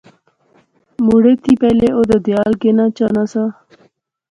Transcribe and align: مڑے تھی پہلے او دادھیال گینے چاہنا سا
مڑے 1.05 1.33
تھی 1.43 1.53
پہلے 1.61 1.87
او 1.95 2.01
دادھیال 2.09 2.51
گینے 2.61 2.85
چاہنا 2.97 3.23
سا 3.31 3.43